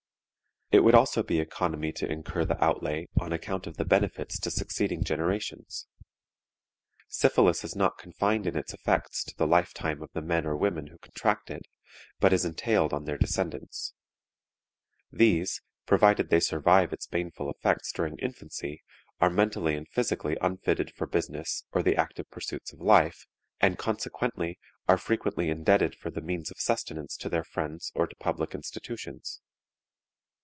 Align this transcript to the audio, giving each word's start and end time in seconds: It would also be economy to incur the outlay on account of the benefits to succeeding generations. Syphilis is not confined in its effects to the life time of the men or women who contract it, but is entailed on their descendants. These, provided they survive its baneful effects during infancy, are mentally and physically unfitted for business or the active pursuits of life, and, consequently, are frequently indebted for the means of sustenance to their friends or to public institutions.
It 0.73 0.85
would 0.85 0.95
also 0.95 1.21
be 1.21 1.41
economy 1.41 1.91
to 1.91 2.09
incur 2.09 2.45
the 2.45 2.63
outlay 2.63 3.05
on 3.19 3.33
account 3.33 3.67
of 3.67 3.75
the 3.75 3.83
benefits 3.83 4.39
to 4.39 4.49
succeeding 4.49 5.03
generations. 5.03 5.85
Syphilis 7.09 7.65
is 7.65 7.75
not 7.75 7.97
confined 7.97 8.47
in 8.47 8.55
its 8.55 8.73
effects 8.73 9.25
to 9.25 9.35
the 9.35 9.45
life 9.45 9.73
time 9.73 10.01
of 10.01 10.13
the 10.13 10.21
men 10.21 10.45
or 10.47 10.55
women 10.55 10.87
who 10.87 10.97
contract 10.99 11.49
it, 11.51 11.63
but 12.21 12.31
is 12.31 12.45
entailed 12.45 12.93
on 12.93 13.03
their 13.03 13.17
descendants. 13.17 13.93
These, 15.11 15.61
provided 15.85 16.29
they 16.29 16.39
survive 16.39 16.93
its 16.93 17.05
baneful 17.05 17.49
effects 17.51 17.91
during 17.91 18.17
infancy, 18.19 18.81
are 19.19 19.29
mentally 19.29 19.75
and 19.75 19.89
physically 19.89 20.37
unfitted 20.39 20.93
for 20.95 21.05
business 21.05 21.65
or 21.73 21.83
the 21.83 21.97
active 21.97 22.29
pursuits 22.31 22.71
of 22.71 22.79
life, 22.79 23.27
and, 23.59 23.77
consequently, 23.77 24.57
are 24.87 24.97
frequently 24.97 25.49
indebted 25.49 25.95
for 25.97 26.09
the 26.11 26.21
means 26.21 26.49
of 26.49 26.61
sustenance 26.61 27.17
to 27.17 27.27
their 27.27 27.43
friends 27.43 27.91
or 27.93 28.07
to 28.07 28.15
public 28.15 28.55
institutions. 28.55 29.41